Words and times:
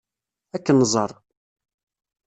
Ad 0.55 0.61
k-nẓer. 0.65 1.11